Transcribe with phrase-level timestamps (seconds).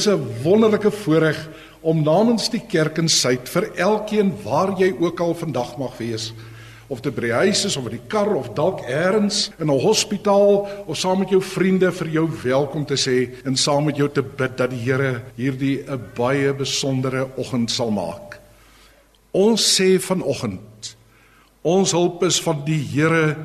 [0.00, 1.48] Dis 'n wonderlike voorreg
[1.80, 6.32] om namens die kerk in Suid vir elkeen waar jy ook al vandag mag wees
[6.88, 9.80] of dit by die huis is of in die kar of dalk eers in 'n
[9.80, 14.08] hospitaal of saam met jou vriende vir jou welkom te sê en saam met jou
[14.08, 18.40] te bid dat die Here hierdie 'n baie besondere oggend sal maak.
[19.32, 20.96] Ons sê vanoggend
[21.62, 23.36] ons hulp is van die Here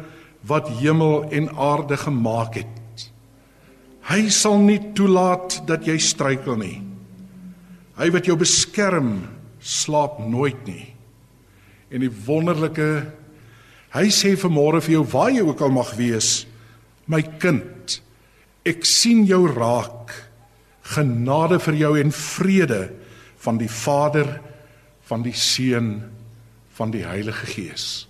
[0.48, 2.85] wat hemel en aarde gemaak het.
[4.06, 6.78] Hy sal nie toelaat dat jy struikel nie.
[7.98, 9.24] Hy wat jou beskerm,
[9.60, 10.92] slaap nooit nie.
[11.90, 12.90] En die wonderlike
[13.96, 16.44] hy sê vanmôre vir jou waar jy ook al mag wees,
[17.08, 17.98] my kind,
[18.68, 20.14] ek sien jou raak.
[20.86, 22.82] Genade vir jou en vrede
[23.42, 24.36] van die Vader,
[25.10, 25.96] van die Seun,
[26.78, 28.06] van die Heilige Gees.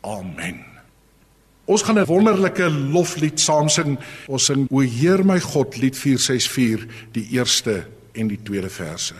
[0.00, 0.71] Amen.
[1.64, 3.98] Ons gaan 'n wonderlike loflied saam sing.
[4.26, 9.14] Ons sing O Heer my God lied 464, die eerste en die tweede verse.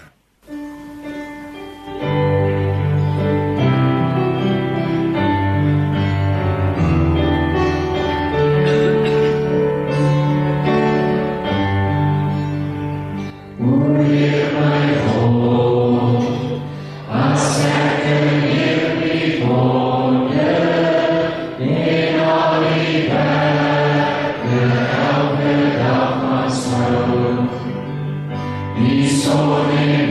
[28.77, 30.02] Il sole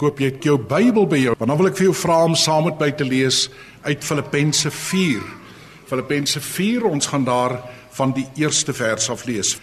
[0.00, 1.32] Ek hoop jy het jou Bybel by jou.
[1.36, 3.42] Want dan wil ek vir jou vra om saam met my te lees
[3.84, 5.26] uit Filippense 4.
[5.90, 7.58] Filippense 4, ons gaan daar
[7.98, 9.58] van die eerste vers af lees.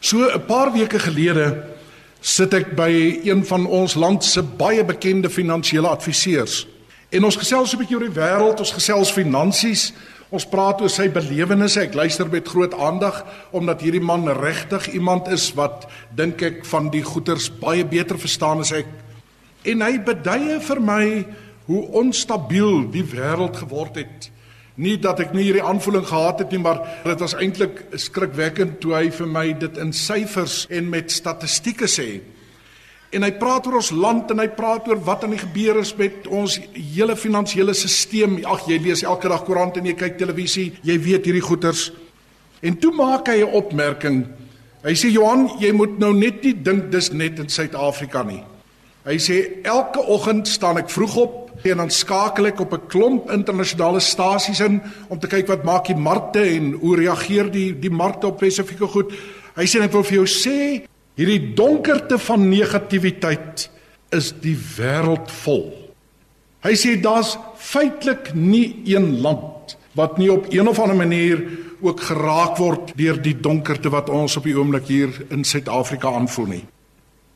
[0.00, 1.76] So 'n paar weke gelede
[2.22, 6.66] sit ek by een van ons land se baie bekende finansiële adviseurs.
[7.10, 9.92] En ons gesels 'n bietjie oor die wêreld, ons gesels finansies,
[10.32, 11.82] Ons praat oor sy belewennisse.
[11.84, 13.18] Ek luister met groot aandag
[13.52, 15.84] omdat hierdie man regtig iemand is wat
[16.16, 18.88] dink ek van die goeters baie beter verstaan as ek.
[19.68, 21.04] En hy beduie vir my
[21.68, 24.30] hoe onstabiel die wêreld geword het.
[24.80, 28.96] Nie dat ek nie hierdie aanvoeling gehad het nie, maar dit was eintlik skrikwekkend toe
[28.96, 32.22] hy vir my dit in syfers en met statistieke sê.
[33.12, 35.92] En hy praat oor ons land en hy praat oor wat aan die gebeur is
[35.98, 38.38] met ons hele finansiële stelsel.
[38.48, 41.90] Ag, jy lees elke dag koerant en jy kyk televisie, jy weet hierdie goeters.
[42.62, 44.26] En toe maak hy 'n opmerking.
[44.82, 48.42] Hy sê Johan, jy moet nou net nie dink dis net in Suid-Afrika nie.
[49.04, 53.30] Hy sê elke oggend staan ek vroeg op En dan skakel ek op 'n klomp
[53.30, 57.90] internasionale stasies in om te kyk wat maak die markte en hoe reageer die die
[57.90, 59.12] markte op spesifieke goed.
[59.54, 60.82] Hy sê ek wil vir jou sê,
[61.18, 63.68] hierdie donkerte van negativiteit
[64.12, 65.70] is die wêreld vol.
[66.62, 71.42] Hy sê daar's feitelik nie een land wat nie op een of ander manier
[71.82, 76.48] ook geraak word deur die donkerte wat ons op die oomblik hier in Suid-Afrika aanvoel
[76.52, 76.62] nie.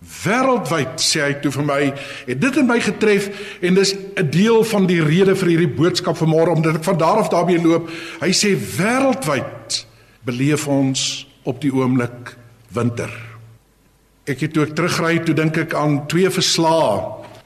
[0.06, 1.80] Wêreldwyd sê hy toe vir my,
[2.28, 3.28] het dit in my getref
[3.64, 7.18] en dis 'n deel van die rede vir hierdie boodskap vanmôre omdat ek van daar
[7.18, 7.90] af daarmee loop.
[8.20, 9.86] Hy sê wêreldwyd
[10.24, 12.36] beleef ons op die oomblik
[12.70, 13.25] winter.
[14.26, 16.96] Ek het toe ek terugry, toe dink ek aan twee verslae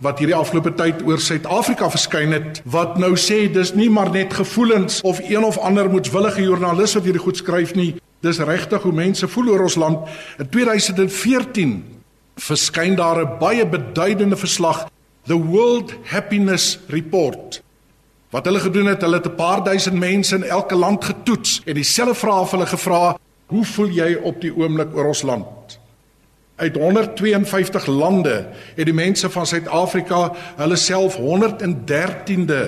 [0.00, 4.32] wat hierdie afgelope tyd oor Suid-Afrika verskyn het wat nou sê dis nie maar net
[4.32, 7.90] gevoelens of een of ander moetswillige joernalis wat hierdie goed skryf nie.
[8.24, 10.08] Dis regtig hoe mense voel oor ons land.
[10.40, 11.74] In 2014
[12.40, 14.88] verskyn daar 'n baie beduidende verslag,
[15.28, 17.60] the World Happiness Report.
[18.30, 21.74] Wat hulle gedoen het, hulle het 'n paar duisend mense in elke land getoets en
[21.74, 25.79] dieselfde vrae vir hulle gevra: "Hoe voel jy op die oomblik oor ons land?"
[26.60, 28.46] Uit 152 lande
[28.76, 32.64] het die mense van Suid-Afrika hulle self 113de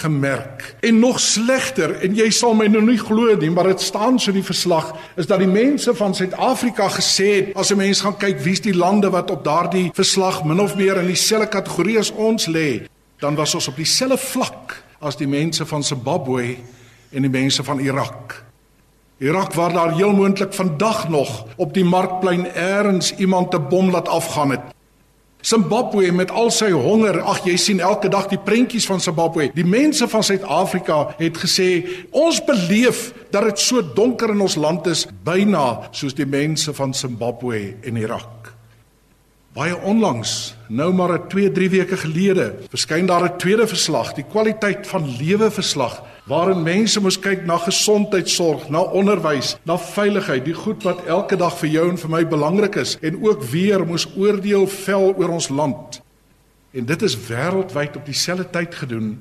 [0.00, 0.74] gemerk.
[0.80, 4.32] En nog slegter, en jy sal my nou nie glo nie, maar dit staan so
[4.32, 8.16] in die verslag, is dat die mense van Suid-Afrika gesê het as 'n mens gaan
[8.16, 12.12] kyk wie's die lande wat op daardie verslag min of meer in dieselfde kategorie as
[12.12, 12.88] ons lê,
[13.18, 16.56] dan was ons op dieselfde vlak as die mense van Zimbabwe
[17.12, 18.45] en die mense van Irak.
[19.18, 24.08] Irak waar daar heel moontlik vandag nog op die markplein eers iemand 'n bom laat
[24.08, 24.76] afgaan het
[25.46, 29.52] Zimbabwe met al sy honger, ag jy sien elke dag die prentjies van Zimbabwe.
[29.54, 34.88] Die mense van Suid-Afrika het gesê, ons beleef dat dit so donker in ons land
[34.90, 38.50] is, byna soos die mense van Zimbabwe en Irak.
[39.54, 44.86] Baie onlangs, nou maar 'n 2-3 weke gelede, verskyn daar 'n tweede verslag, die kwaliteit
[44.86, 50.82] van lewe verslag waarin mense moet kyk na gesondheidsorg, na onderwys, na veiligheid, die goed
[50.82, 54.66] wat elke dag vir jou en vir my belangrik is en ook weer moes oordeel
[54.66, 56.00] vel oor ons land.
[56.74, 59.14] En dit is wêreldwyd op dieselfde tyd gedoen.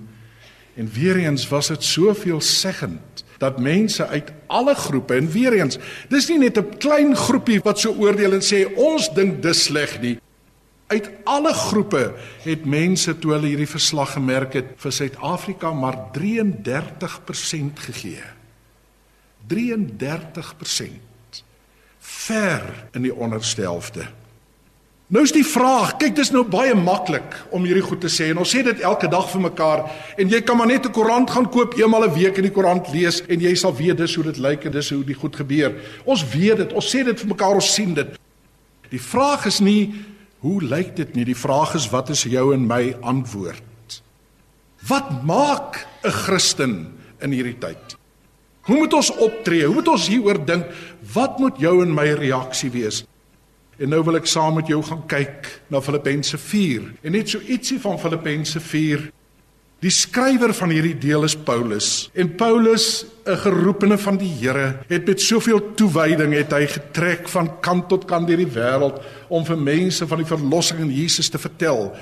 [0.76, 5.78] En weer eens was dit soveel seggend dat mense uit alle groepe en weer eens,
[6.10, 10.02] dis nie net 'n klein groepie wat so oordeel en sê ons dink dis sleg
[10.02, 10.18] nie.
[10.88, 17.82] Uit alle groepe het mense toe hulle hierdie verslag gemerk het vir Suid-Afrika maar 33%
[17.88, 18.22] gegee.
[19.50, 21.42] 33%
[22.00, 22.62] ver
[22.94, 24.06] in die onderste helfte.
[25.06, 28.40] Nou is die vraag, kyk dis nou baie maklik om hierdie goed te sê en
[28.42, 29.84] ons sê dit elke dag vir mekaar
[30.22, 32.52] en jy kan maar net 'n koerant gaan koop eenmal 'n een week en die
[32.52, 35.36] koerant lees en jy sal weet dis hoe dit lyk en dis hoe die goed
[35.36, 35.74] gebeur.
[36.06, 38.20] Ons weet dit, ons sê dit vir mekaar, ons sien dit.
[38.90, 39.94] Die vraag is nie
[40.46, 41.24] Hoe lyk dit nie?
[41.26, 43.96] Die vraag is wat is jou en my antwoord?
[44.86, 46.74] Wat maak 'n Christen
[47.18, 47.98] in hierdie tyd?
[48.70, 49.66] Hoe moet ons optree?
[49.66, 50.66] Hoe moet ons hieroor dink?
[51.14, 53.06] Wat moet jou en my reaksie wees?
[53.78, 56.94] En nou wil ek saam met jou gaan kyk na Filippense 4.
[57.02, 58.60] En net so ietsie van Filippense
[59.86, 65.06] Die skrywer van hierdie deel is Paulus en Paulus, 'n geroepene van die Here, het
[65.06, 68.98] met soveel toewyding het hy getrek van kant tot kant deur die wêreld
[69.30, 71.94] om vir mense van die verlossing in Jesus te vertel.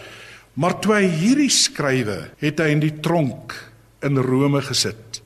[0.55, 3.53] Maar toe hy hierdie skrywe, het hy in die tronk
[4.01, 5.21] in Rome gesit.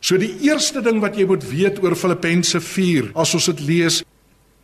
[0.00, 4.02] So die eerste ding wat jy moet weet oor Filippense 4 as ons dit lees,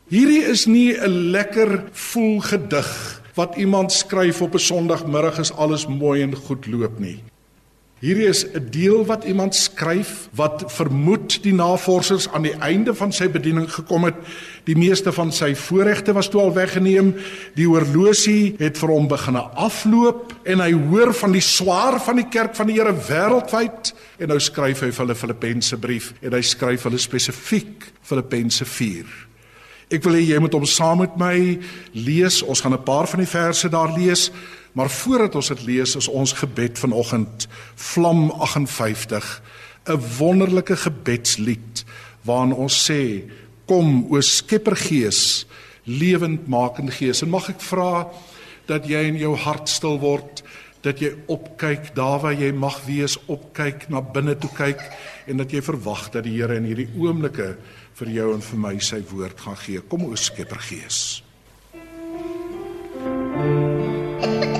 [0.08, 5.86] hierdie is nie 'n lekker voel gedig wat iemand skryf op 'n Sondagmiddag is alles
[5.86, 7.22] mooi en goed loop nie.
[7.98, 13.12] Hierdie is 'n deel wat iemand skryf wat vermoed die navorsers aan die einde van
[13.12, 14.14] sy bediening gekom het.
[14.64, 17.14] Die meeste van sy voorregte was toe al weggeneem.
[17.54, 22.28] Die horlosie het vir hom begine afloop en hy hoor van die swaar van die
[22.28, 26.42] kerk van die Here wêreldwyd en nou skryf hy vir hulle Filippense brief en hy
[26.42, 29.27] skryf hulle spesifiek Filippense 4.
[29.88, 31.36] Ek wil hê jy moet hom saam met my
[31.96, 32.42] lees.
[32.44, 34.30] Ons gaan 'n paar van die verse daar lees,
[34.76, 39.40] maar voordat ons dit lees, is ons gebed vanoggend Vlam 58,
[39.86, 41.84] 'n wonderlike gebedslied
[42.22, 43.24] waarin ons sê:
[43.66, 45.46] Kom o Skeppergees,
[45.84, 47.22] lewendmakende Gees.
[47.22, 48.08] En mag ek vra
[48.66, 50.42] dat jy in jou hart stil word,
[50.82, 54.80] dat jy opkyk daar waar jy mag wees, opkyk na binne toe kyk
[55.26, 57.56] en dat jy verwag dat die Here in hierdie oomblikke
[57.98, 59.82] vir jou en vir my sy woord gaan gee.
[59.90, 61.00] Kom o Skepper Gees.
[62.98, 64.57] kom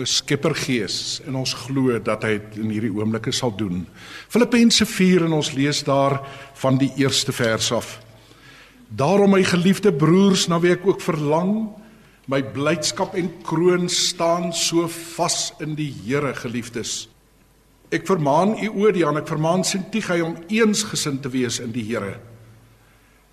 [0.00, 3.84] oor Skeppergees en ons glo dat hy dit in hierdie oomblikke sal doen.
[4.32, 6.20] Filippense 4 en ons lees daar
[6.62, 7.98] van die eerste vers af.
[8.90, 11.70] Daarom my geliefde broers, na wie ek ook verlang,
[12.30, 17.08] my blydskap en kroon staan so vas in die Here, geliefdes.
[17.90, 22.16] Ek vermaan u Odian, ek vermaan Sintigai om eensgesind te wees in die Here.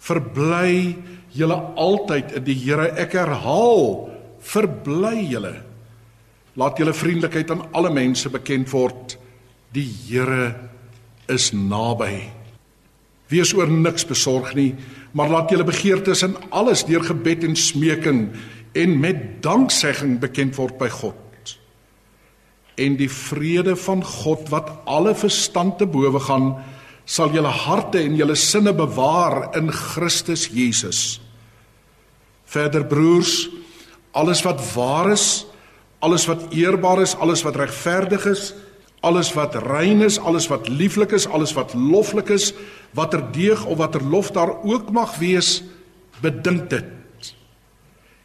[0.02, 0.98] Verbly
[1.34, 2.92] julle altyd in die Here.
[2.98, 4.10] Ek herhaal,
[4.42, 5.56] verbly julle.
[6.58, 9.18] Laat julle vriendelikheid aan alle mense bekend word.
[9.76, 10.56] Die Here
[11.30, 12.32] is naby.
[13.30, 14.72] Wees oor niks besorg nie,
[15.12, 18.22] maar laat julle begeertes in alles deur gebed en smeking
[18.78, 21.16] en met danksegging bekend word by God.
[22.78, 26.52] En die vrede van God wat alle verstand te bowe gaan,
[27.08, 31.20] sal julle harte en julle sinne bewaar in Christus Jesus.
[32.48, 33.48] Verder broers,
[34.12, 35.47] alles wat waar is,
[36.00, 38.54] alles wat eerbaar is, alles wat regverdig is,
[39.06, 42.52] alles wat rein is, alles wat lieflik is, alles wat loflik is,
[42.98, 45.62] watter deeg of watter lof daar ook mag wees,
[46.22, 47.32] bedink dit.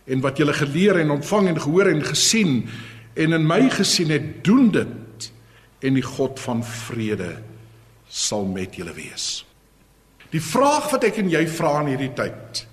[0.09, 2.67] En wat jy geleer en ontvang en gehoor en gesien
[3.15, 5.31] en in my gesien het, doen dit
[5.83, 7.37] en die God van vrede
[8.09, 9.45] sal met julle wees.
[10.33, 12.67] Die vraag wat ek en jy vra in hierdie tyd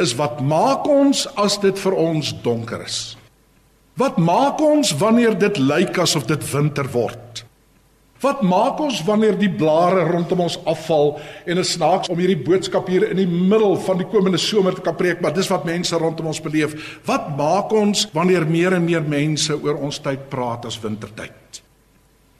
[0.00, 3.00] is wat maak ons as dit vir ons donker is?
[4.00, 7.42] Wat maak ons wanneer dit lyk asof dit winter word?
[8.20, 12.88] Wat maak ons wanneer die blare rondom ons afval en 'n snaaks om hierdie boodskap
[12.88, 15.96] hier in die middel van die komende somer te kan preek, maar dis wat mense
[15.96, 17.00] rondom ons beleef.
[17.04, 21.62] Wat maak ons wanneer meer en meer mense oor ons tyd praat as wintertyd?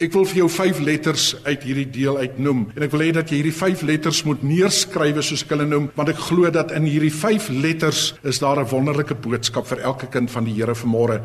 [0.00, 3.28] Ek wil vir jou 5 letters uit hierdie deel uitnoem en ek wil hê dat
[3.28, 6.84] jy hierdie 5 letters moet neerskryf soos ek hulle noem, want ek glo dat in
[6.84, 11.20] hierdie 5 letters is daar 'n wonderlike boodskap vir elke kind van die Here vanmôre.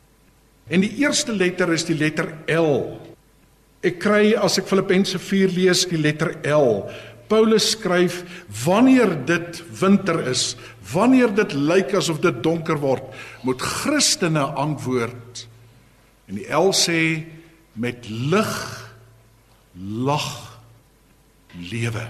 [0.67, 2.97] En die eerste letter is die letter L.
[3.85, 6.87] Ek kry as ek Filippense 4 lees die letter L.
[7.29, 8.21] Paulus skryf
[8.63, 10.53] wanneer dit winter is,
[10.93, 13.05] wanneer dit lyk asof dit donker word,
[13.45, 15.45] moet Christene antwoord.
[16.29, 16.99] En die L sê
[17.77, 18.53] met lig
[19.75, 20.29] lag
[21.71, 22.05] lewe.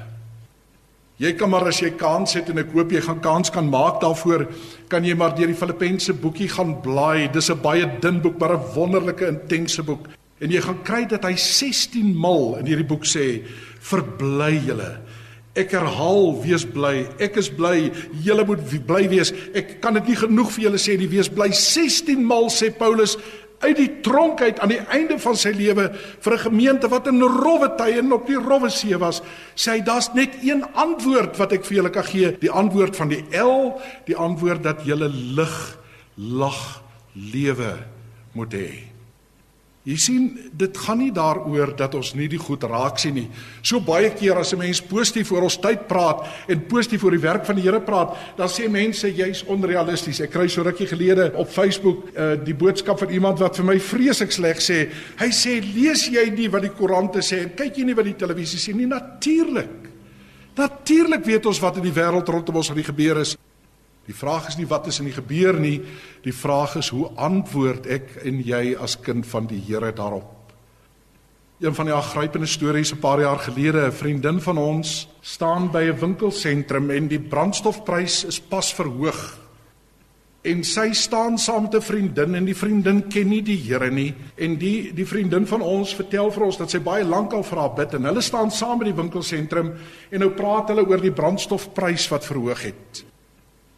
[1.15, 4.01] Jy kan maar as jy kans het en ek hoop jy gaan kans kan maak
[4.01, 4.49] daarvoor,
[4.91, 7.31] kan jy maar deur die Filippense boekie gaan blaai.
[7.31, 10.09] Dis 'n baie dun boek, maar 'n wonderlike intense boek.
[10.41, 13.43] En jy gaan kry dat hy 16 mal in hierdie boek sê:
[13.79, 14.99] "Verbly julle."
[15.55, 17.07] Ek herhaal, wees bly.
[17.17, 17.89] Ek is bly.
[18.25, 19.31] Julle moet bly wees.
[19.53, 21.07] Ek kan dit nie genoeg vir julle sê nie.
[21.07, 21.47] Wees bly.
[21.51, 23.17] 16 mal sê Paulus,
[23.65, 25.89] uit die tronk uit aan die einde van sy lewe
[26.21, 29.21] vir 'n gemeente wat in rowwe tye en op die rowwe see was,
[29.55, 33.09] sê hy daar's net een antwoord wat ek vir julle kan gee, die antwoord van
[33.09, 35.77] die L, die antwoord dat julle lig
[36.15, 36.81] lag
[37.13, 37.77] lewe
[38.33, 38.94] moet hê.
[39.85, 40.23] Jy sien,
[40.57, 43.27] dit gaan nie daaroor dat ons nie die goed raak sien nie.
[43.61, 47.21] So baie keer as 'n mens positief oor ons tyd praat en positief oor die
[47.21, 50.21] werk van die Here praat, dan sê mense jy's onrealisties.
[50.21, 53.79] Ek kry so rukkie gelede op Facebook uh, die boodskap van iemand wat vir my
[53.79, 54.89] vreeslik sleg sê.
[55.19, 58.17] Hy sê, "Lees jy nie wat die koerante sê en kyk jy nie wat die
[58.17, 59.91] televisie sê nie?" Natuurlik.
[60.55, 63.37] Natuurlik weet ons wat in die wêreld rondom ons aan die gebeur is.
[64.05, 65.79] Die vraag is nie wat is in die gebeur nie,
[66.21, 70.53] die vraag is hoe antwoord ek en jy as kind van die Here daarop?
[71.63, 75.89] Een van die aangrypende stories 'n paar jaar gelede, 'n vriendin van ons staan by
[75.89, 79.39] 'n winkelsentrum en die brandstofprys is pas verhoog.
[80.43, 84.13] En sy staan saam met 'n vriendin en die vriendin ken nie die Here nie
[84.37, 87.57] en die die vriendin van ons vertel vir ons dat sy baie lank al vir
[87.57, 89.73] haar bid en hulle staan saam by die winkelsentrum
[90.11, 93.14] en nou praat hulle oor die brandstofprys wat verhoog het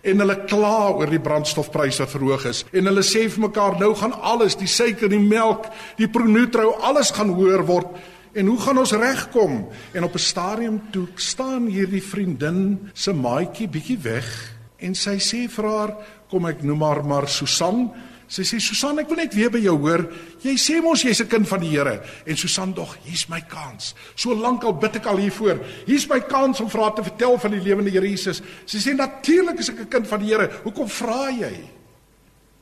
[0.07, 2.63] en hulle kla oor die brandstofpryse wat verhoog is.
[2.71, 5.67] En hulle sê vir mekaar nou gaan alles die suiker die melk
[5.99, 7.91] die pronutrou alles gaan hoër word.
[8.37, 9.65] En hoe gaan ons regkom?
[9.93, 15.47] En op 'n stadium toe staan hierdie vriendin se maatjie bietjie weg en sy sê
[15.49, 15.95] vir haar
[16.29, 17.87] kom ek noem haar maar Susan
[18.27, 20.01] Sy sê Susan, ek wil net weer by jou hoor.
[20.43, 23.95] Jy sê mos jy's 'n kind van die Here en Susan dog, hier's my kans.
[24.15, 25.63] So lank al bid ek al hiervoor.
[25.85, 28.41] Hier's my kans om vir haar te vertel van die lewende Here Jesus.
[28.65, 30.51] Sy sê natuurlik is ek 'n kind van die Here.
[30.63, 31.69] Hoekom vra jy?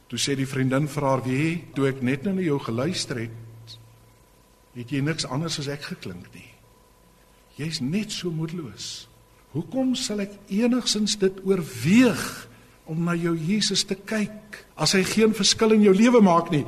[0.07, 3.31] Toe sê die vriendin vir haar, "Wie, toe ek net nou na jou geluister het,
[4.75, 6.51] het jy niks anders as ek geklink nie.
[7.57, 9.07] Jy's net so moedeloos.
[9.53, 12.47] Hoekom sal ek enigsins dit oorweeg?"
[12.85, 16.65] Om na jou Jesus te kyk as hy geen verskil in jou lewe maak nie.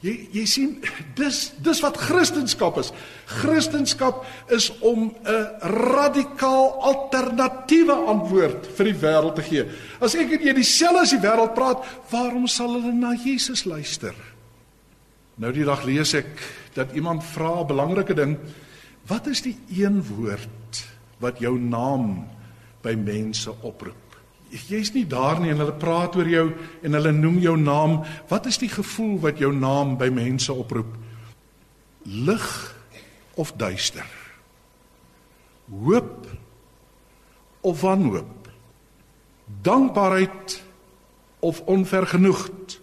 [0.00, 0.70] Jy jy sien
[1.20, 2.92] dis dis wat Christendom is.
[3.28, 5.46] Christendom is om 'n
[5.92, 9.64] radikaal alternatiewe antwoord vir die wêreld te gee.
[10.00, 14.14] As ek en jy dieselfde as die wêreld praat, waarom sal hulle na Jesus luister?
[15.36, 16.32] Nou die dag lees ek
[16.74, 18.38] dat iemand vra 'n belangrike ding.
[19.06, 20.84] Wat is die een woord
[21.18, 22.26] wat jou naam
[22.82, 24.09] by mense oproep?
[24.50, 26.46] Jy's nie daar nie en hulle praat oor jou
[26.82, 28.00] en hulle noem jou naam.
[28.28, 30.96] Wat is die gevoel wat jou naam by mense oproep?
[32.02, 32.48] Lig
[33.38, 34.06] of duister?
[35.70, 36.26] Hoop
[37.60, 38.50] of wanhoop?
[39.62, 40.62] Dankbaarheid
[41.40, 42.80] of onvergenoegd?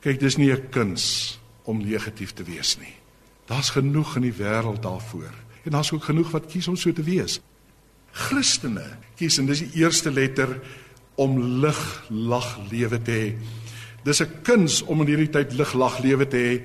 [0.00, 2.94] Kyk, dis nie 'n kuns om negatief te wees nie.
[3.46, 5.32] Daar's genoeg in die wêreld daarvoor.
[5.64, 7.40] En daar's ook genoeg wat kies om so te wees.
[8.14, 8.86] Christene
[9.18, 10.56] kies en dis die eerste letter
[11.20, 13.28] om lig lag lewe te hê.
[14.04, 16.62] Dis 'n kuns om in hierdie tyd lig lag lewe te hê.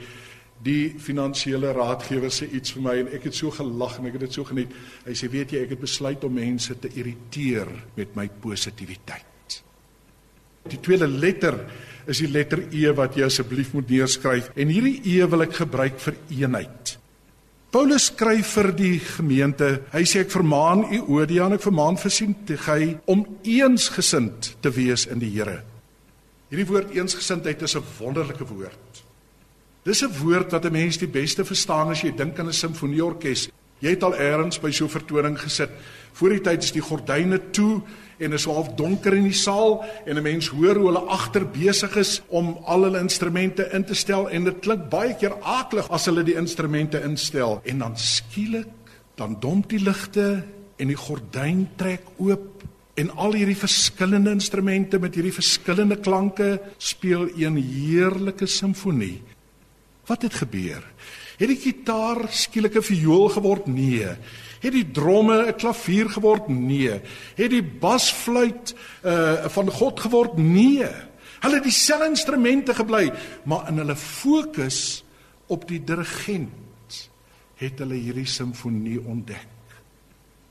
[0.62, 4.22] Die finansiële raadgewer sê iets vir my en ek het so gelag en ek het
[4.22, 4.70] dit so geniet.
[5.06, 9.64] Hy sê weet jy ek het besluit om mense te irriteer met my positiwiteit.
[10.68, 11.56] Die tweede letter
[12.08, 16.00] is die letter E wat jy asseblief moet neerskryf en hierdie E wil ek gebruik
[16.00, 16.99] vir eenheid.
[17.70, 19.68] Paulus skryf vir die gemeente.
[19.94, 25.06] Hy sê ek vermaan u Odia en ek vermaan vir Sintige om eensgesind te wees
[25.06, 25.60] in die Here.
[26.50, 29.04] Hierdie woord eensgesindheid is 'n wonderlike woord.
[29.86, 33.50] Dis 'n woord wat 'n mens die beste verstaan as jy dink aan 'n simfonieorkes.
[33.82, 35.70] Jy het al eers by so 'n vertoning gesit.
[36.14, 37.82] Voor die tyd is die gordyne toe
[38.20, 41.96] en is half donker in die saal en 'n mens hoor hoe hulle agter besig
[41.96, 46.06] is om al hulle instrumente in te stel en dit klink baie keer aaklig as
[46.06, 48.68] hulle die instrumente instel en dan skielik
[49.16, 50.44] dan dom die ligte
[50.78, 52.64] en die gordyn trek oop
[53.00, 59.22] en al hierdie verskillende instrumente met hierdie verskillende klanke speel 'n heerlike simfonie.
[60.06, 60.84] Wat het gebeur?
[61.38, 63.68] Het die gitaar skielik 'n viool geword?
[63.68, 64.08] Nee.
[64.60, 66.48] Het die dromme 'n klavier geword?
[66.48, 67.02] Nee.
[67.36, 70.38] Het die basfluit uh van God geword?
[70.38, 70.88] Nee.
[71.40, 73.12] Hulle het dieselfde instrumente gebly,
[73.44, 75.04] maar in hulle fokus
[75.48, 76.50] op die dirigent
[77.60, 79.48] het hulle hierdie simfonie ontdek.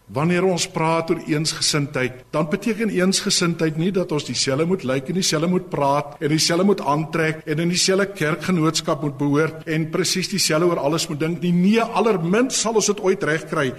[0.08, 5.18] Wanneer ons praat oor eensgesindheid, dan beteken eensgesindheid nie dat ons dieselfde moet lyk en
[5.20, 10.32] dieselfde moet praat en dieselfde moet aantrek en in dieselfde kerkgenootskap moet behoort en presies
[10.32, 11.52] dieselfde oor alles moet dink nie.
[11.52, 13.74] Nee, allerminst sal ons dit ooit regkry.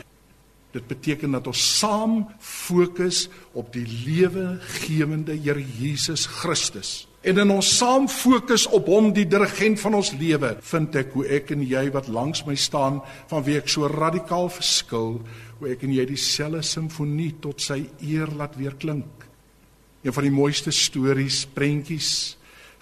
[0.72, 3.28] Dit beteken dat ons saam fokus
[3.58, 7.08] op die lewegewende Here Jesus Christus.
[7.26, 11.26] En in ons saam fokus op hom die dirigent van ons lewe, vind ek hoe
[11.28, 15.18] ek en jy wat langs my staan van wie ek so radikaal verskil,
[15.60, 19.26] hoe ek en jy dieselfde simfonie tot sy eer laat weer klink.
[20.06, 22.38] Een van die mooiste stories, prentjies,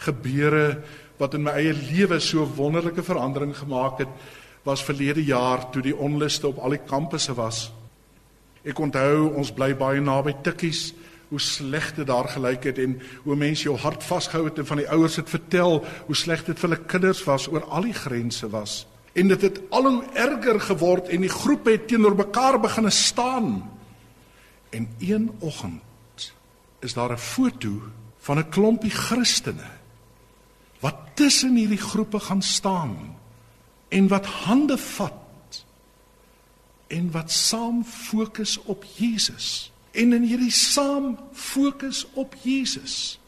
[0.06, 0.84] gebeure
[1.18, 4.12] wat in my eie lewe so wonderlike verandering gemaak het,
[4.68, 7.72] was verlede jaar toe die onluste op al die kampusse was.
[8.68, 10.92] Ek onthou ons bly baie naby Tikkies
[11.28, 14.80] hoe sleg dit daar gelyk het en hoe mense jou hart vasgehou het en van
[14.80, 18.48] die ouers het vertel hoe sleg dit vir hulle kinders was oor al die grense
[18.52, 18.86] was.
[19.18, 23.50] En dit het al hoe erger geword en die groepe het teenoor mekaar begine staan.
[24.70, 26.34] En een oggend
[26.80, 27.82] is daar 'n foto
[28.20, 29.70] van 'n klompie Christene
[30.80, 33.16] wat tussen hierdie groepe gaan staan
[33.90, 35.14] en wat hande vat
[36.88, 39.72] en wat saam fokus op Jesus.
[39.92, 43.20] En in hierdie saam fokus op Jesus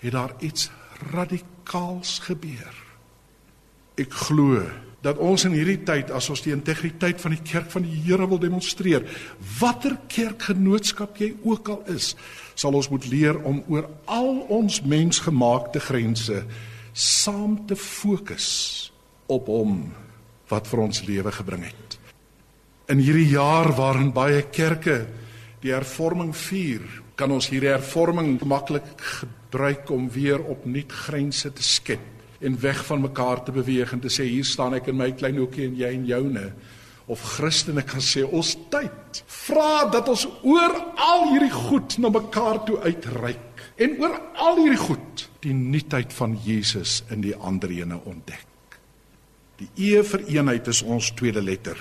[0.00, 0.70] het daar iets
[1.12, 2.76] radikaals gebeur.
[4.00, 4.62] Ek glo
[5.04, 8.26] dat ons in hierdie tyd as ons die integriteit van die kerk van die Here
[8.28, 9.06] wil demonstreer,
[9.60, 12.12] watter kerkgenootskap jy ook al is,
[12.54, 16.44] sal ons moet leer om oor al ons mensgemaakte grense
[16.92, 18.90] saam te fokus
[19.30, 19.88] op hom
[20.50, 21.99] wat vir ons lewe gebring het.
[22.90, 25.04] In hierdie jaar waarin baie kerke
[25.62, 26.82] die hervorming vier,
[27.14, 33.04] kan ons hierdie hervorming maklik gebruik om weer opnuut grense te skep en weg van
[33.04, 35.92] mekaar te beweeg en te sê hier staan ek in my klein hoekie en jy
[35.94, 36.48] in joune
[37.10, 42.62] of Christene kan sê ons tyd vra dat ons oor al hierdie goed na mekaar
[42.66, 48.02] toe uitreik en oor al hierdie goed die nuutheid van Jesus in die ander ene
[48.02, 48.80] ontdek.
[49.62, 51.78] Die E vir eenheid is ons tweede letter.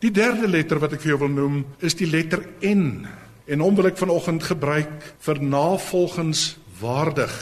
[0.00, 3.04] Die derde letter wat ek vir jou wil noem is die letter N
[3.50, 7.34] en hom wil ek vanoggend gebruik vir navolgenswaardig.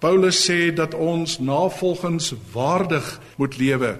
[0.00, 3.98] Paulus sê dat ons navolgenswaardig moet lewe.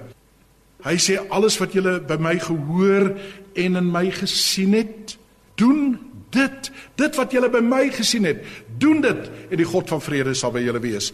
[0.81, 3.11] Hy sê alles wat julle by my gehoor
[3.59, 5.17] en in my gesien het,
[5.59, 5.99] doen
[6.33, 6.71] dit.
[6.97, 8.41] Dit wat julle by my gesien het,
[8.79, 11.11] doen dit en die God van vrede sal by julle wees.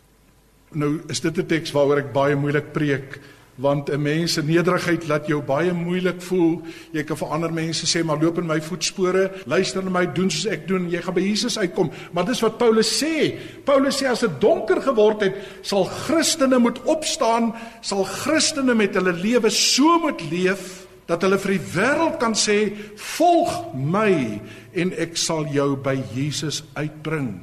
[0.72, 3.20] Nou is dit 'n teks waaroor ek baie moeilik preek
[3.56, 6.62] want 'n mens se nederigheid laat jou baie moeilik voel.
[6.92, 10.30] Jy kan vir ander mense sê maar loop in my voetspore, luister na my, doen
[10.30, 11.92] soos ek doen, jy gaan by Jesus uitkom.
[12.12, 13.40] Maar dis wat Paulus sê.
[13.64, 19.14] Paulus sê as dit donker geword het, sal Christene moet opstaan, sal Christene met hulle
[19.14, 24.42] lewe so moet leef dat hulle vir die wêreld kan sê, "Volg my
[24.74, 27.42] en ek sal jou by Jesus uitbring."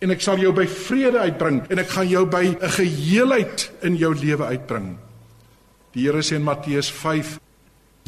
[0.00, 3.96] En ek sal jou by vrede uitbring en ek gaan jou by 'n geheelheid in
[3.96, 5.03] jou lewe uitbring.
[5.94, 7.38] Die Here sê in Matteus 5: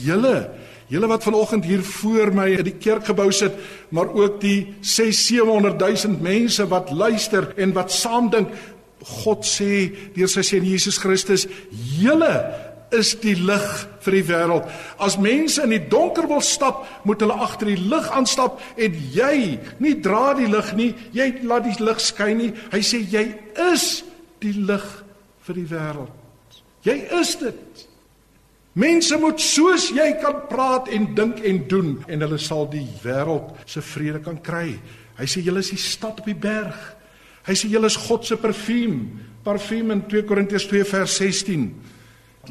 [0.03, 0.51] "Julle,
[0.89, 3.55] julle wat vanoggend hier voor my in die kerkgebou sit,
[3.89, 8.51] maar ook die 6-700 000 mense wat luister en wat saam dink,
[9.07, 12.33] God sê deur sy seun Jesus Christus, julle
[12.95, 14.67] is die lig vir die wêreld.
[14.99, 19.59] As mense in die donker wil stap, moet hulle agter die lig aanstap en jy,
[19.83, 22.53] nie dra die lig nie, jy laat die lig skyn nie.
[22.75, 23.27] Hy sê jy
[23.73, 24.05] is
[24.43, 24.87] die lig
[25.47, 26.26] vir die wêreld.
[26.87, 27.87] Jy is dit.
[28.77, 33.55] Mense moet soos jy kan praat en dink en doen en hulle sal die wêreld
[33.65, 34.77] se vrede kan kry.
[35.17, 36.77] Hy sê julle is die stad op die berg.
[37.47, 39.01] Hy sê julle is God se parfuum,
[39.47, 41.71] parfuum in 2 Korintiërs 2 vers 16.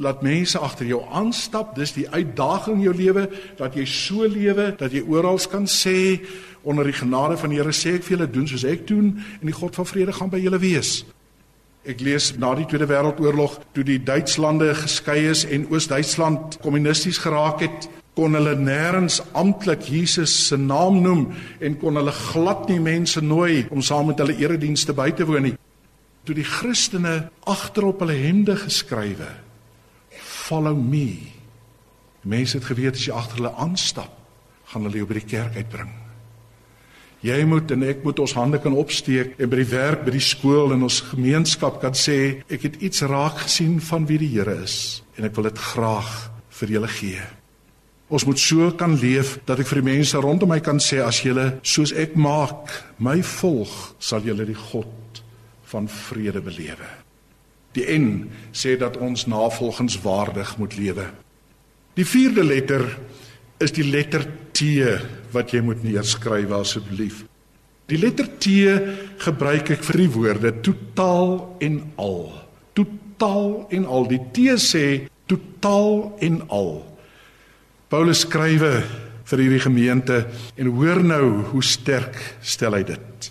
[0.01, 3.27] Laat mense agter jou aanstap, dis die uitdaging in jou lewe
[3.59, 6.25] dat jy so lewe dat jy oral kan sê
[6.65, 9.45] onder die genade van die Here sê ek vir julle doen soos ek doen en
[9.45, 11.03] die God van vrede gaan by julle wees.
[11.85, 17.61] Ek lees na die Tweede Wêreldoorlog toe die Duitslande geskei is en Oos-Duitsland kommunisties geraak
[17.61, 17.85] het,
[18.17, 21.27] kon hulle nêrens amptelik Jesus se naam noem
[21.61, 25.45] en kon hulle glad nie mense nooi om saam met hulle eredienste by te woon
[25.49, 25.53] nie.
[26.25, 29.27] Toe die Christene agterop hulle hemde geskrywe:
[30.17, 31.19] Follow me.
[32.25, 34.09] Mense het geweet as jy agter hulle aanstap,
[34.71, 35.93] gaan hulle jou by die kerk uitbring.
[37.25, 40.21] Jy moet en ek moet ons hande kan opsteek en by die werk, by die
[40.21, 44.59] skool en ons gemeenskap kan sê ek het iets raak gesien van wie die Here
[44.61, 46.11] is en ek wil dit graag
[46.59, 47.23] vir julle gee.
[48.13, 51.23] Ons moet so kan leef dat ek vir die mense rondom my kan sê as
[51.25, 52.69] julle soos ek maak,
[53.01, 55.23] my volg, sal julle die God
[55.71, 56.91] van vrede belewe.
[57.73, 61.09] Die N sê dat ons navolgenswaardig moet lewe.
[61.97, 62.85] Die vierde letter
[63.57, 64.69] is die letter T
[65.35, 67.23] wat jy moet neerskryf asseblief.
[67.91, 68.49] Die letter T
[69.21, 72.23] gebruik ek vir die woorde totaal en al.
[72.73, 74.07] Totaal en al.
[74.09, 74.85] Die T sê
[75.29, 76.71] totaal en al.
[77.93, 78.79] Paulus skrywe
[79.25, 80.23] vir hierdie gemeente
[80.57, 83.29] en hoor nou hoe sterk stel hy dit.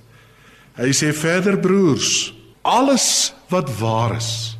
[0.79, 2.33] Hy sê verder broers,
[2.67, 4.57] alles wat waar is,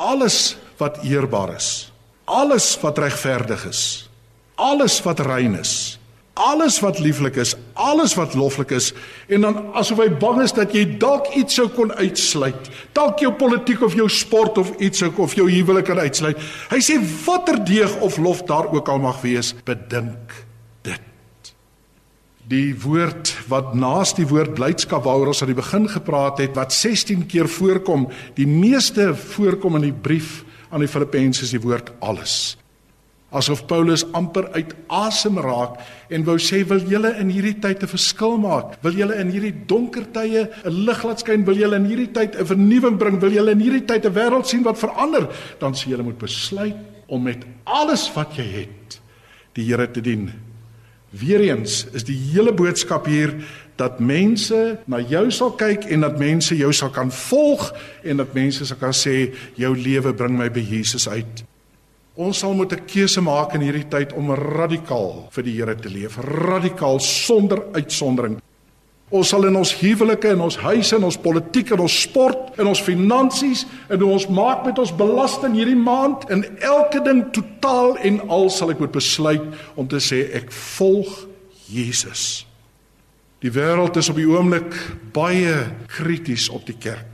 [0.00, 1.90] alles wat eerbaar is,
[2.24, 3.82] alles wat regverdig is,
[4.56, 5.98] alles wat rein is,
[6.34, 8.90] alles wat lieflik is, alles wat loflik is
[9.30, 13.30] en dan asof hy bang is dat jy dalk iets sou kon uitsluit, dalk jou
[13.38, 16.40] politiek of jou sport of iets sou of jou huwelik kan uitsluit.
[16.72, 20.34] Hy sê watter deeg of lof daar ook al mag wees, bedink
[20.86, 21.52] dit.
[22.50, 26.74] Die woord wat naas die woord blydskap waaroor ons aan die begin gepraat het wat
[26.74, 30.42] 16 keer voorkom, die meeste voorkom in die brief
[30.74, 32.56] aan die Filippense is die woord alles
[33.34, 37.92] asof Paulus amper uit asem raak en wou sê wil julle in hierdie tyd 'n
[37.94, 41.86] verskil maak wil julle in hierdie donker tye 'n lig laat skyn wil julle in
[41.90, 45.28] hierdie tyd 'n vernuwing bring wil julle in hierdie tyd 'n wêreld sien wat verander
[45.58, 49.00] dan sê julle moet besluit om met alles wat jy het
[49.54, 50.32] die Here te dien.
[51.14, 53.36] Weereens is die hele boodskap hier
[53.78, 57.68] dat mense na jou sal kyk en dat mense jou sal kan volg
[58.02, 61.44] en dat mense sal kan sê jou lewe bring my by Jesus uit.
[62.14, 65.88] Ons sal moet 'n keuse maak in hierdie tyd om radikaal vir die Here te
[65.88, 68.40] leef, radikaal sonder uitsondering.
[69.10, 72.66] Ons sal in ons huwelike en ons huise en ons politiek en ons sport en
[72.66, 77.96] ons finansies en hoe ons maak met ons belasting hierdie maand en elke ding totaal
[77.96, 79.42] en al sal ek moet besluit
[79.74, 81.26] om te sê ek volg
[81.68, 82.46] Jesus.
[83.40, 84.72] Die wêreld is op die oomblik
[85.12, 87.13] baie krities op die kerk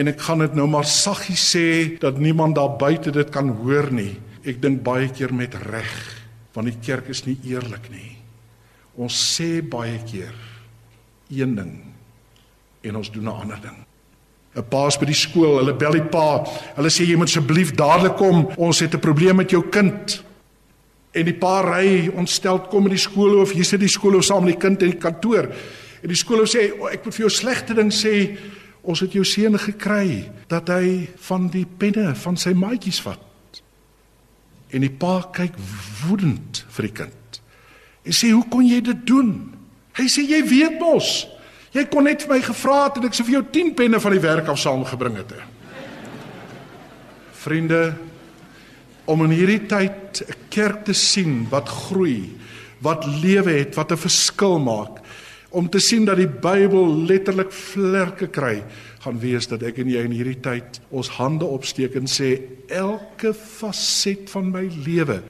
[0.00, 1.66] en ek gaan dit nou maar saggies sê
[2.00, 4.14] dat niemand daar buite dit kan hoor nie.
[4.48, 5.92] Ek dink baie keer met reg,
[6.56, 8.16] want die kerk is nie eerlik nie.
[8.96, 10.32] Ons sê baie keer
[11.28, 11.74] een ding
[12.80, 13.76] en ons doen 'n ander ding.
[14.56, 16.44] 'n Paas by die skool, hulle bel die pa.
[16.76, 18.48] Hulle sê jy moet asseblief dadelik kom.
[18.56, 20.24] Ons het 'n probleem met jou kind.
[21.12, 24.44] En die pa ry ontsteld kom by die skool of hier sit die skool saam
[24.44, 25.50] met die kind in die kantoor.
[26.02, 28.38] En die skool sê ek moet vir jou slegte ding sê
[28.82, 33.20] Ons het jou seun gekry dat hy van die penne van sy maatjies vat.
[34.70, 35.56] En die pa kyk
[36.04, 37.40] woedend vir die kind.
[38.06, 39.54] En sê, "Hoe kon jy dit doen?"
[39.92, 41.26] Hy sê, "Jy weet mos.
[41.72, 44.12] Jy kon net vir my gevra het en ek sou vir jou 10 penne van
[44.12, 45.32] die werk af saamgebring het."
[47.32, 47.94] Vriende,
[49.04, 52.36] om in hierdie tyd 'n kerk te sien wat groei,
[52.80, 55.00] wat lewe het, wat 'n verskil maak,
[55.50, 58.60] om te sien dat die Bybel letterlik vlerke kry,
[59.00, 62.36] gaan wees dat ek en jy in hierdie tyd ons hande opsteek en sê
[62.68, 65.22] elke faset van my lewe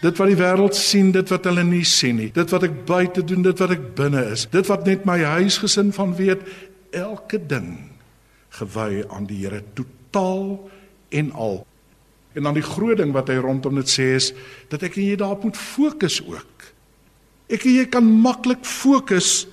[0.00, 2.30] Dit wat die wêreld sien, dit wat hulle nie sien nie.
[2.32, 4.46] Dit wat ek buite doen, dit wat ek binne is.
[4.48, 6.46] Dit wat net my huisgesin van weet,
[6.96, 7.74] elke ding
[8.56, 10.56] gewy aan die Here totaal
[11.14, 11.60] en al.
[12.34, 14.30] En dan die groot ding wat hy rondom dit sê is
[14.72, 16.59] dat ek en jy daarop moet fokus ook.
[17.50, 19.46] Ek en jy kan maklik fokus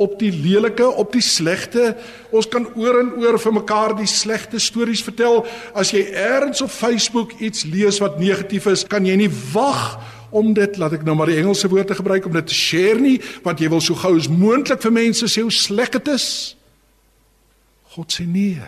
[0.00, 1.92] op die lelike, op die slegte.
[2.32, 5.42] Ons kan oor en oor vir mekaar die slegte stories vertel.
[5.76, 9.98] As jy eers op Facebook iets lees wat negatief is, kan jy nie wag
[10.30, 13.18] om dit, laat ek nou maar die Engelse woorde gebruik om dit te share nie,
[13.44, 16.28] want jy wil so gou as moontlik vir mense sê hoe sleg dit is.
[17.96, 18.62] God sê nee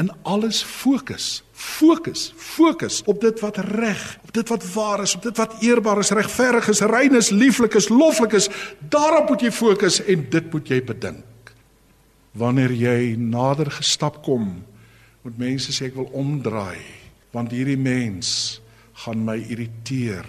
[0.00, 1.42] in alles fokus.
[1.60, 5.98] Fokus, fokus op dit wat reg, op dit wat waar is, op dit wat eerbaar
[6.00, 8.48] is, regverdig is, rein is, lieflik is, loflik is.
[8.88, 11.52] Daarop moet jy fokus en dit moet jy bedink.
[12.32, 14.54] Wanneer jy nader gestap kom,
[15.20, 16.80] moet mense sê ek wil omdraai,
[17.36, 18.62] want hierdie mens
[19.04, 20.24] gaan my irriteer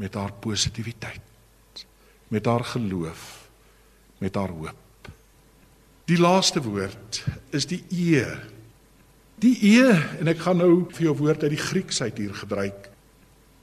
[0.00, 1.84] met haar positiwiteit,
[2.32, 3.26] met haar geloof,
[4.24, 5.12] met haar hoop.
[6.08, 7.20] Die laaste woord
[7.52, 8.24] is die e
[9.42, 12.92] Die e en ek gaan nou vir jou woord uit die Grieks uit hier gebruik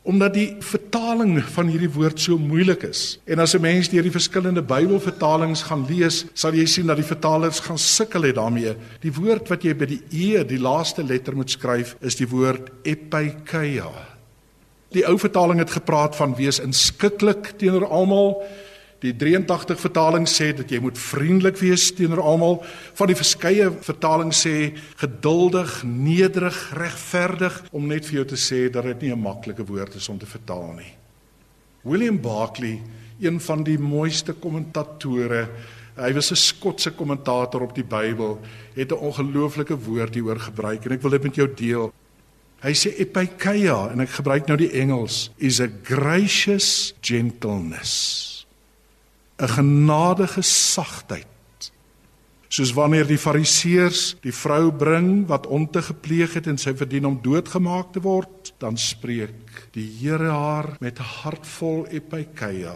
[0.10, 3.20] omdat die vertaling van hierdie woord so moeilik is.
[3.30, 7.06] En as 'n mens deur die verskillende Bybelvertalings gaan lees, sal jy sien dat die
[7.06, 8.76] vertalers gaan sukkel het daarmee.
[9.02, 12.72] Die woord wat jy by die e, die laaste letter moet skryf, is die woord
[12.84, 13.92] epikeia.
[14.92, 18.42] Die ou vertaling het gepraat van wees inskikkelik teenoor almal.
[19.00, 22.58] Die 83 vertaling sê dat jy moet vriendelik wees teenoor almal.
[23.00, 28.84] Van die verskeie vertalings sê geduldig, nederig, regverdig om net vir jou te sê dat
[28.84, 30.94] dit nie 'n maklike woord is om te vertaal nie.
[31.84, 32.82] William Barclay,
[33.22, 35.48] een van die mooiste kommentatore,
[35.96, 38.40] hy was 'n Skotse kommentator op die Bybel,
[38.76, 41.94] het 'n ongelooflike woord hieroor gebruik en ek wil dit met jou deel.
[42.62, 48.29] Hy sê epikeia en ek gebruik nou die Engels is a gracious gentleness
[49.40, 51.28] 'n genadige sagtheid.
[52.50, 57.20] Soos wanneer die fariseërs die vrou bring wat onte gepleeg het en sy verdien om
[57.22, 62.76] doodgemaak te word, dan spreek die Here haar met 'n hart vol epikeia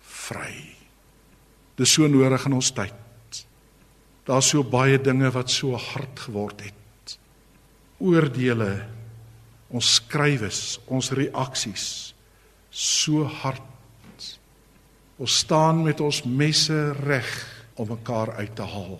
[0.00, 0.76] vry.
[1.76, 3.46] Dis so nodig in ons tyd.
[4.24, 7.18] Daar's so baie dinge wat so hard geword het.
[7.98, 8.86] Oordeele,
[9.68, 12.14] ons skrywes, ons reaksies
[12.70, 13.73] so hard
[15.16, 17.30] Ons staan met ons messe reg
[17.78, 18.98] om mekaar uit te haal.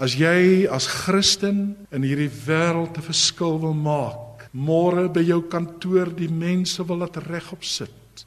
[0.00, 6.14] As jy as Christen in hierdie wêreld 'n verskil wil maak, môre by jou kantoor
[6.14, 8.24] die mense wil dit regop sit.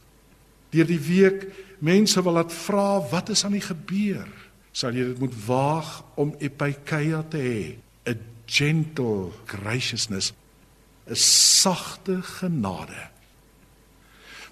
[0.72, 1.48] Deur die week
[1.80, 4.28] mense wil laat vra wat is aan die gebeur?
[4.72, 10.34] Sal jy dit moet waag om epikeia te hê, 'n gentle graciousness,
[11.08, 13.10] 'n sagte genade.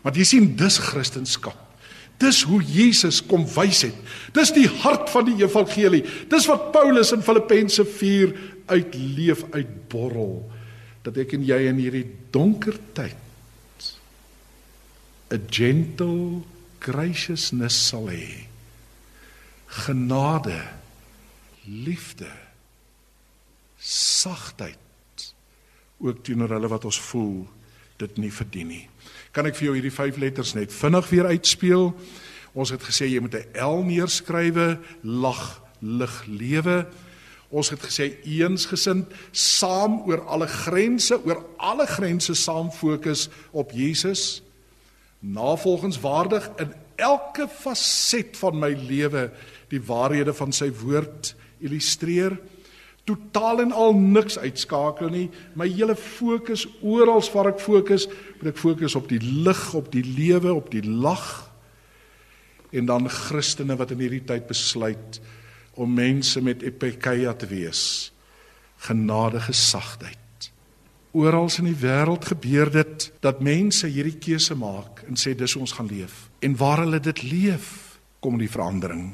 [0.02, 1.54] Maar jy sien dis Christendom.
[2.22, 3.98] Dis hoe Jesus kom wys het.
[4.36, 6.04] Dis die hart van die evangelie.
[6.30, 8.36] Dis wat Paulus in Filippense 4
[8.72, 10.38] uitleef uitborrel
[11.02, 13.18] dat ek en jy in hierdie donker tyd
[15.32, 16.44] 'n gentle
[16.84, 18.48] graciousness sal hê.
[19.72, 20.60] Genade,
[21.66, 22.32] liefde,
[23.80, 24.78] sagtheid
[26.02, 27.48] ook teenoor hulle wat ons voel
[28.02, 28.91] dit nie verdien nie.
[29.32, 31.94] Kan ek vir jou hierdie vyf letters net vinnig weer uitspeel?
[32.52, 36.88] Ons het gesê jy moet 'n L neerskrywe, lag, lig, lewe.
[37.50, 44.42] Ons het gesê eensgesind, saam oor alle grense, oor alle grense saam fokus op Jesus.
[45.20, 49.32] Navolgenswaardig in elke faset van my lewe
[49.70, 52.38] die waarhede van sy woord illustreer
[53.04, 55.28] totaal en al niks uitskakel nie.
[55.58, 58.08] My hele fokus oral waar ek fokus,
[58.40, 61.50] moet ek fokus op die lig, op die lewe, op die lag.
[62.72, 65.22] En dan Christene wat in hierdie tyd besluit
[65.80, 68.12] om mense met epikeia te wees.
[68.88, 70.18] Genadige sagtheid.
[71.12, 75.74] Oral in die wêreld gebeur dit dat mense hierdie keuse maak en sê dis ons
[75.76, 76.30] gaan leef.
[76.40, 79.10] En waar hulle dit leef, kom die verandering.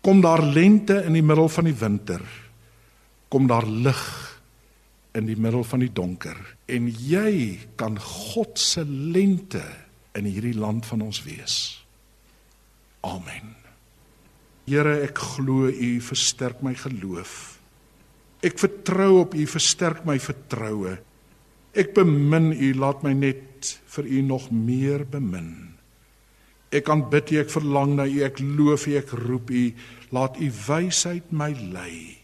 [0.00, 2.24] Kom daar lente in die middel van die winter
[3.32, 4.02] kom daar lig
[5.16, 6.36] in die middel van die donker
[6.72, 9.64] en jy kan God se lente
[10.18, 11.56] in hierdie land van ons wees.
[13.08, 13.56] Amen.
[14.68, 17.58] Here, ek glo U versterk my geloof.
[18.44, 20.96] Ek vertrou op U versterk my vertroue.
[21.72, 25.72] Ek bemin U, laat my net vir U nog meer bemin.
[26.72, 29.64] Ek aanbid U, ek verlang na U, ek loof U, ek roep U,
[30.14, 32.21] laat U wysheid my lei.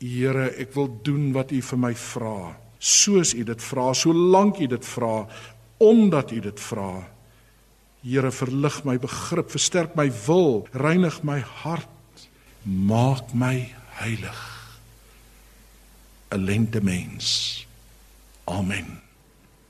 [0.00, 4.68] Here, ek wil doen wat U vir my vra, soos U dit vra, solank U
[4.72, 5.26] dit vra,
[5.84, 6.92] omdat U dit vra.
[8.00, 12.24] Here, verlig my begrip, versterk my wil, reinig my hart,
[12.64, 13.68] maak my
[14.00, 14.40] heilig.
[16.30, 17.66] 'n Lente mens.
[18.44, 19.00] Amen.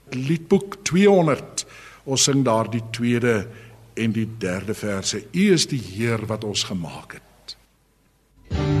[0.09, 1.65] Liedboek 200.
[2.03, 3.47] Ons sing daar die tweede
[3.93, 5.25] en die derde verse.
[5.31, 8.80] U is die Heer wat ons gemaak het.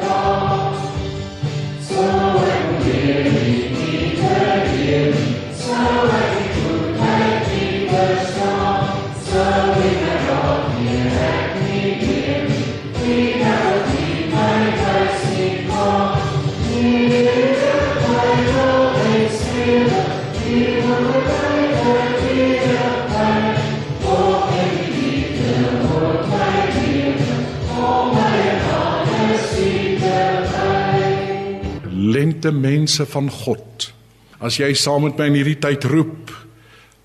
[32.41, 33.93] lente mense van God.
[34.41, 36.31] As jy saam met my in hierdie tyd roep,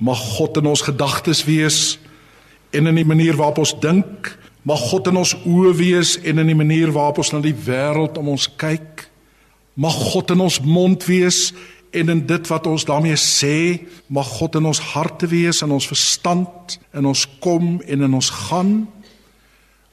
[0.00, 1.98] mag God in ons gedagtes wees
[2.72, 4.32] en in die manier waarop ons dink,
[4.64, 8.16] mag God in ons oë wees en in die manier waarop ons na die wêreld
[8.16, 9.06] om ons kyk.
[9.76, 11.52] Mag God in ons mond wees
[11.92, 15.88] en in dit wat ons daarmee sê, mag God in ons harte wees en ons
[15.92, 18.86] verstand en ons kom en in ons gaan.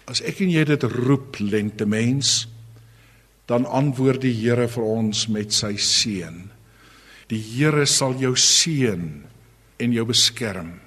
[0.08, 2.46] As ek en jy dit roep, lente mens,
[3.50, 6.40] dan antwoord die Here vir ons met sy seën.
[7.32, 9.06] Die Here sal jou seën
[9.80, 10.78] en jou beskerm.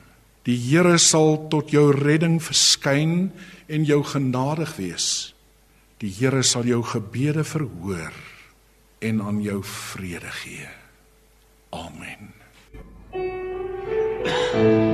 [0.46, 3.30] Die Here sal tot jou redding verskyn
[3.68, 5.34] en jou genadig wees.
[6.00, 8.14] Die Here sal jou gebede verhoor
[9.04, 10.68] en aan jou vrede gee.
[11.72, 12.32] Amen.
[14.56, 14.85] Thank you.